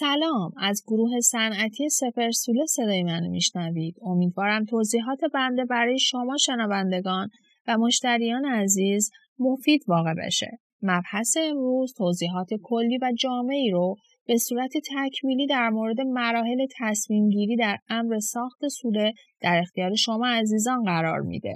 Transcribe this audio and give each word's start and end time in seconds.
سلام. 0.00 0.52
از 0.56 0.82
گروه 0.86 1.20
صنعتی 1.20 1.88
سپرسوله 1.88 2.66
صدای 2.66 3.02
منو 3.02 3.30
میشنوید. 3.30 3.96
امیدوارم 4.02 4.64
توضیحات 4.64 5.18
بنده 5.34 5.64
برای 5.64 5.98
شما 5.98 6.36
شنوندگان 6.36 7.28
و 7.68 7.78
مشتریان 7.78 8.44
عزیز 8.44 9.10
مفید 9.38 9.84
واقع 9.88 10.14
بشه. 10.26 10.58
مبحث 10.82 11.36
امروز 11.36 11.94
توضیحات 11.96 12.48
کلی 12.62 12.98
و 13.02 13.12
جامعی 13.18 13.70
رو 13.70 13.96
به 14.26 14.38
صورت 14.38 14.72
تکمیلی 14.72 15.46
در 15.46 15.70
مورد 15.70 16.00
مراحل 16.00 16.66
تصمیم 16.78 17.28
گیری 17.28 17.56
در 17.56 17.78
امر 17.88 18.18
ساخت 18.18 18.68
سوله 18.68 19.12
در 19.40 19.58
اختیار 19.62 19.94
شما 19.94 20.26
عزیزان 20.26 20.84
قرار 20.84 21.20
میده. 21.20 21.54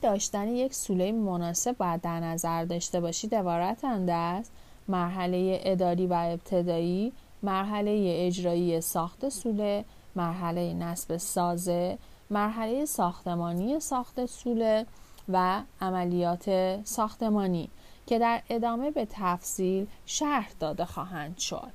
داشتن 0.00 0.48
یک 0.48 0.74
سوله 0.74 1.12
مناسب 1.12 1.76
باید 1.76 2.00
در 2.00 2.20
نظر 2.20 2.64
داشته 2.64 3.00
باشید 3.00 3.34
عبارتند 3.34 4.10
از 4.10 4.50
مرحله 4.88 5.60
اداری 5.62 6.06
و 6.06 6.12
ابتدایی، 6.12 7.12
مرحله 7.42 8.14
اجرایی 8.26 8.80
ساخت 8.80 9.28
سوله، 9.28 9.84
مرحله 10.16 10.74
نصب 10.74 11.16
سازه، 11.16 11.98
مرحله 12.30 12.84
ساختمانی 12.84 13.80
ساخت 13.80 14.26
سوله 14.26 14.86
و 15.28 15.62
عملیات 15.80 16.78
ساختمانی 16.84 17.70
که 18.06 18.18
در 18.18 18.42
ادامه 18.50 18.90
به 18.90 19.06
تفصیل 19.10 19.86
شرح 20.06 20.50
داده 20.60 20.84
خواهند 20.84 21.38
شد. 21.38 21.72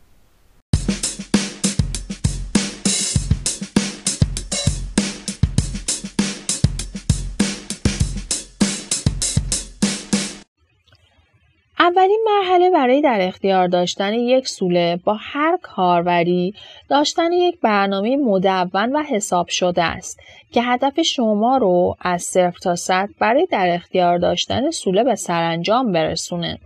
اولین 11.83 12.25
مرحله 12.25 12.69
برای 12.69 13.01
در 13.01 13.19
اختیار 13.21 13.67
داشتن 13.67 14.13
یک 14.13 14.47
سوله 14.47 14.99
با 15.03 15.17
هر 15.19 15.57
کاربری 15.61 16.53
داشتن 16.89 17.31
یک 17.31 17.59
برنامه 17.61 18.17
مدون 18.17 18.95
و 18.95 19.03
حساب 19.03 19.47
شده 19.49 19.83
است 19.83 20.19
که 20.51 20.61
هدف 20.61 21.01
شما 21.01 21.57
رو 21.57 21.95
از 22.01 22.23
صفر 22.23 22.57
تا 22.63 22.75
صد 22.75 23.09
برای 23.19 23.47
در 23.51 23.69
اختیار 23.69 24.17
داشتن 24.17 24.71
سوله 24.71 25.03
به 25.03 25.15
سرانجام 25.15 25.91
برسونه. 25.91 26.59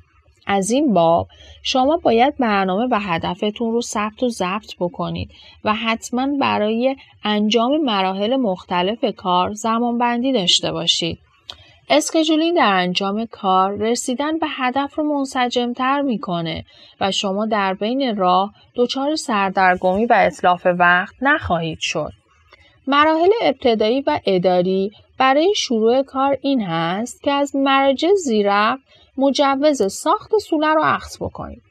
از 0.47 0.71
این 0.71 0.93
باب 0.93 1.27
شما 1.63 1.97
باید 2.03 2.37
برنامه 2.37 2.87
و 2.91 2.99
هدفتون 2.99 3.71
رو 3.71 3.81
ثبت 3.81 4.23
و 4.23 4.29
ضبط 4.29 4.75
بکنید 4.79 5.31
و 5.63 5.73
حتما 5.73 6.27
برای 6.41 6.95
انجام 7.23 7.77
مراحل 7.77 8.35
مختلف 8.35 9.05
کار 9.17 9.53
زمانبندی 9.53 10.33
داشته 10.33 10.71
باشید. 10.71 11.19
اسکجولینگ 11.89 12.57
در 12.57 12.73
انجام 12.73 13.25
کار 13.25 13.77
رسیدن 13.77 14.37
به 14.37 14.47
هدف 14.49 14.95
رو 14.95 15.03
منسجمتر 15.03 16.01
می‌کنه 16.01 16.63
و 17.01 17.11
شما 17.11 17.45
در 17.45 17.73
بین 17.73 18.17
راه 18.17 18.53
دچار 18.75 19.15
سردرگمی 19.15 20.05
و 20.05 20.13
اطلاف 20.17 20.67
وقت 20.79 21.15
نخواهید 21.21 21.77
شد. 21.81 22.11
مراحل 22.87 23.29
ابتدایی 23.41 24.01
و 24.01 24.19
اداری 24.25 24.91
برای 25.17 25.53
شروع 25.55 26.03
کار 26.03 26.37
این 26.41 26.61
هست 26.61 27.23
که 27.23 27.31
از 27.31 27.55
مراجع 27.55 28.13
زیرفت 28.25 28.83
مجوز 29.17 29.93
ساخت 29.93 30.37
سوله 30.37 30.73
رو 30.73 30.81
اخذ 30.83 31.17
بکنید. 31.21 31.63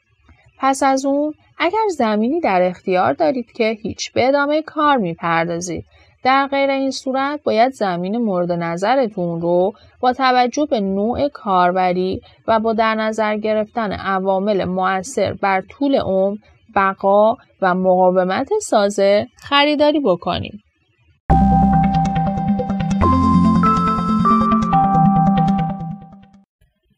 پس 0.59 0.83
از 0.83 1.05
اون 1.05 1.33
اگر 1.57 1.87
زمینی 1.97 2.39
در 2.39 2.61
اختیار 2.61 3.13
دارید 3.13 3.51
که 3.51 3.77
هیچ 3.81 4.13
به 4.13 4.27
ادامه 4.27 4.61
کار 4.61 4.97
می‌پردازید 4.97 5.85
در 6.23 6.47
غیر 6.47 6.69
این 6.69 6.91
صورت 6.91 7.43
باید 7.43 7.71
زمین 7.71 8.17
مورد 8.17 8.51
نظرتون 8.51 9.41
رو 9.41 9.71
با 10.01 10.13
توجه 10.13 10.65
به 10.69 10.79
نوع 10.79 11.27
کاربری 11.27 12.21
و 12.47 12.59
با 12.59 12.73
در 12.73 12.95
نظر 12.95 13.37
گرفتن 13.37 13.91
عوامل 13.91 14.65
مؤثر 14.65 15.33
بر 15.33 15.61
طول 15.69 15.95
عمر، 15.95 16.37
بقا 16.75 17.35
و 17.61 17.75
مقاومت 17.75 18.49
سازه 18.61 19.27
خریداری 19.37 19.99
بکنید. 19.99 20.59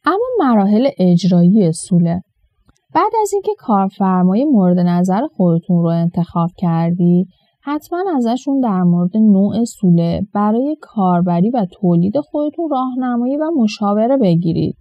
اما 0.06 0.28
مراحل 0.40 0.88
اجرایی 1.00 1.72
سوله 1.72 2.22
بعد 2.96 3.12
از 3.22 3.34
اینکه 3.34 3.52
کارفرمای 3.58 4.46
مورد 4.46 4.80
نظر 4.80 5.22
خودتون 5.38 5.84
رو 5.84 5.88
انتخاب 5.90 6.50
کردید 6.58 7.28
حتما 7.70 8.04
ازشون 8.16 8.60
در 8.60 8.84
مورد 8.84 9.18
نوع 9.18 9.64
سوله 9.64 10.28
برای 10.34 10.78
کاربری 10.82 11.50
و 11.50 11.66
تولید 11.72 12.20
خودتون 12.20 12.70
راهنمایی 12.70 13.38
و 13.38 13.52
مشاوره 13.58 14.18
بگیرید. 14.18 14.76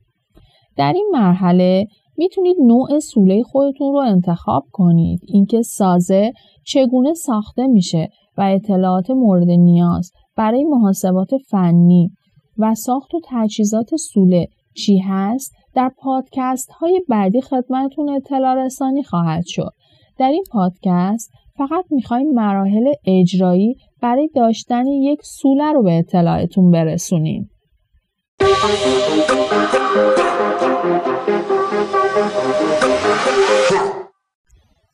در 0.77 0.93
این 0.93 1.11
مرحله 1.13 1.87
می‌تونید 2.17 2.57
نوع 2.61 2.99
سوله 2.99 3.43
خودتون 3.43 3.93
رو 3.93 3.99
انتخاب 3.99 4.65
کنید. 4.73 5.21
اینکه 5.27 5.63
سازه 5.63 6.33
چگونه 6.65 7.15
ساخته 7.15 7.67
میشه 7.67 8.09
و 8.39 8.43
اطلاعات 8.43 9.11
مورد 9.11 9.51
نیاز 9.51 10.11
برای 10.37 10.65
محاسبات 10.65 11.31
فنی 11.51 12.11
و 12.59 12.75
ساخت 12.75 13.15
و 13.15 13.21
تجهیزات 13.29 13.97
سوله 13.97 14.47
چی 14.77 14.99
هست 14.99 15.53
در 15.75 15.91
پادکست 15.99 16.71
های 16.71 17.03
بعدی 17.09 17.41
خدمتون 17.41 18.09
اطلاع 18.09 18.55
رسانی 18.55 19.03
خواهد 19.03 19.45
شد. 19.47 19.73
در 20.19 20.31
این 20.31 20.45
پادکست 20.53 21.31
فقط 21.59 21.85
می‌خوایم 21.91 22.31
مراحل 22.35 22.93
اجرایی 23.07 23.75
برای 24.03 24.29
داشتن 24.35 24.87
یک 24.87 25.21
سوله 25.25 25.73
رو 25.73 25.83
به 25.83 25.99
اطلاعتون 25.99 26.71
برسونیم. 26.71 27.51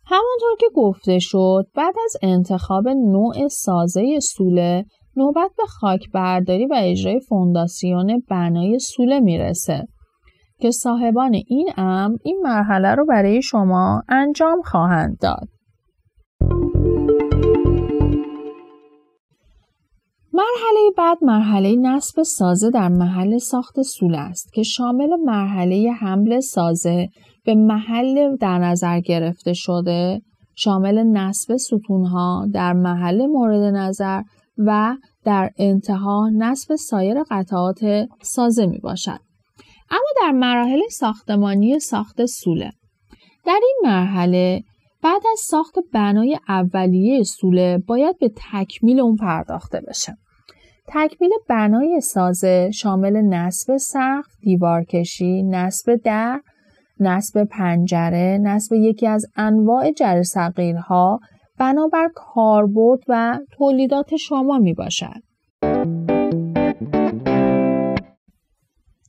همانطور 0.07 0.57
که 0.61 0.67
گفته 0.75 1.19
شد 1.19 1.67
بعد 1.75 1.95
از 2.05 2.17
انتخاب 2.23 2.89
نوع 2.89 3.49
سازه 3.49 4.21
سوله 4.21 4.85
نوبت 5.17 5.51
به 5.57 5.67
خاک 5.67 6.11
برداری 6.15 6.67
و 6.67 6.75
اجرای 6.79 7.21
فونداسیون 7.21 8.23
بنای 8.31 8.79
سوله 8.79 9.21
می‌رسه 9.21 9.87
که 10.61 10.71
صاحبان 10.71 11.35
این 11.49 11.69
امر 11.77 12.17
این 12.25 12.41
مرحله 12.43 12.95
رو 12.95 13.07
برای 13.07 13.43
شما 13.43 14.03
انجام 14.09 14.63
خواهند 14.63 15.19
داد. 15.21 15.49
مرحله 20.37 20.91
بعد 20.97 21.19
مرحله 21.23 21.77
نصب 21.77 22.23
سازه 22.23 22.71
در 22.71 22.89
محل 22.89 23.39
ساخت 23.39 23.83
سوله 23.83 24.19
است 24.19 24.53
که 24.53 24.63
شامل 24.63 25.17
مرحله 25.25 25.93
حمل 26.01 26.41
سازه 26.41 27.09
به 27.45 27.55
محل 27.55 28.37
در 28.37 28.59
نظر 28.59 29.01
گرفته 29.01 29.53
شده 29.53 30.23
شامل 30.57 31.03
نصب 31.03 31.57
ستونها 31.57 32.49
در 32.53 32.73
محل 32.73 33.27
مورد 33.27 33.75
نظر 33.75 34.23
و 34.59 34.97
در 35.25 35.51
انتها 35.59 36.31
نصب 36.39 36.77
سایر 36.77 37.23
قطعات 37.31 38.07
سازه 38.23 38.67
می 38.67 38.79
باشد. 38.79 39.21
اما 39.91 40.09
در 40.23 40.33
مراحل 40.33 40.89
ساختمانی 40.91 41.81
ساخت 41.81 42.27
سوله 42.27 42.73
در 43.47 43.61
این 43.63 43.77
مرحله 43.85 44.63
بعد 45.03 45.23
از 45.33 45.41
ساخت 45.41 45.75
بنای 45.93 46.39
اولیه 46.49 47.23
سوله 47.23 47.79
باید 47.87 48.19
به 48.19 48.31
تکمیل 48.53 49.01
اون 49.01 49.17
پرداخته 49.17 49.81
بشه. 49.89 50.17
تکمیل 50.89 51.31
بنای 51.49 52.01
سازه 52.01 52.71
شامل 52.71 53.17
نصب 53.17 53.77
سقف، 53.77 54.37
دیوارکشی، 54.41 55.43
نصب 55.43 55.95
در، 56.05 56.41
نصب 57.01 57.45
پنجره، 57.45 58.39
نصب 58.43 58.73
یکی 58.73 59.07
از 59.07 59.27
انواع 59.37 59.93
جرثقیلها 59.93 61.21
بنابر 61.59 62.09
کاربرد 62.15 63.01
و 63.09 63.39
تولیدات 63.53 64.17
شما 64.17 64.59
می 64.59 64.75
باشد. 64.75 65.23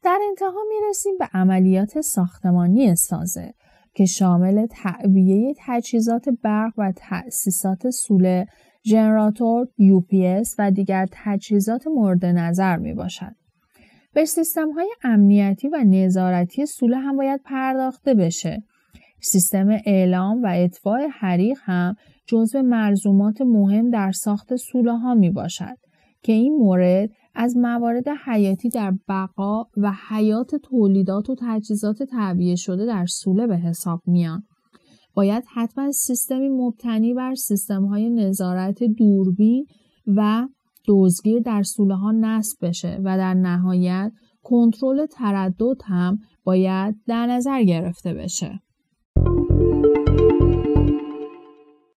در 0.04 0.20
انتها 0.30 0.64
می 0.70 0.90
رسیم 0.90 1.18
به 1.20 1.30
عملیات 1.34 2.02
ساختمانی 2.02 2.96
سازه 2.96 3.54
که 3.94 4.06
شامل 4.06 4.66
تعبیه 4.66 5.54
تجهیزات 5.66 6.30
برق 6.44 6.74
و 6.78 6.94
تأسیسات 6.96 7.90
سوله 7.90 8.46
ژنراتور، 8.88 9.66
UPS 9.66 10.50
و 10.60 10.72
دیگر 10.72 11.08
تجهیزات 11.12 11.88
مورد 11.88 12.26
نظر 12.26 12.78
می 12.78 12.94
باشد. 12.94 13.36
به 14.14 14.26
سیستم 14.26 14.72
های 14.72 14.94
امنیتی 15.04 15.68
و 15.68 15.84
نظارتی 15.86 16.66
سوله 16.66 16.98
هم 16.98 17.18
باید 17.18 17.42
پرداخته 17.46 18.14
بشه. 18.14 18.64
سیستم 19.22 19.68
اعلام 19.86 20.44
و 20.44 20.48
اطفاع 20.56 21.08
حریق 21.20 21.58
هم 21.62 21.96
جزو 22.28 22.62
مرزومات 22.62 23.42
مهم 23.42 23.90
در 23.90 24.12
ساخت 24.12 24.56
سوله 24.56 24.98
ها 24.98 25.14
می 25.14 25.30
باشد 25.30 25.78
که 26.24 26.34
این 26.34 26.56
مورد 26.58 27.10
از 27.36 27.58
موارد 27.58 28.08
حیاتی 28.26 28.70
در 28.70 28.94
بقا 29.10 29.64
و 29.78 29.92
حیات 30.10 30.56
تولیدات 30.56 31.30
و 31.30 31.36
تجهیزات 31.42 32.04
تعبیه 32.04 32.56
شده 32.56 32.86
در 32.86 33.06
سوله 33.06 33.48
به 33.48 33.58
حساب 33.58 34.02
میان. 34.06 34.44
باید 35.16 35.44
حتما 35.54 35.92
سیستمی 35.92 36.50
مبتنی 36.50 37.14
بر 37.14 37.36
سیستم 37.36 37.86
های 37.86 38.10
نظارت 38.10 38.84
دوربین 38.84 39.66
و 40.08 40.48
دزگیر 40.88 41.40
در 41.40 41.64
سوله 41.64 41.96
ها 41.96 42.12
نصب 42.12 42.58
بشه 42.62 43.00
و 43.04 43.18
در 43.18 43.34
نهایت 43.34 44.12
کنترل 44.44 45.06
تردد 45.06 45.82
هم 45.86 46.20
باید 46.44 46.96
در 47.08 47.26
نظر 47.28 47.64
گرفته 47.64 48.14
بشه. 48.14 48.60